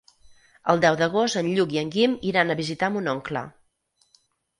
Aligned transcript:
El 0.71 0.79
deu 0.85 0.95
d'agost 1.01 1.37
en 1.41 1.49
Lluc 1.57 1.75
i 1.75 1.79
en 1.81 1.91
Guim 1.95 2.15
iran 2.29 2.53
a 2.53 2.55
visitar 2.61 2.89
mon 2.95 3.11
oncle. 3.13 3.45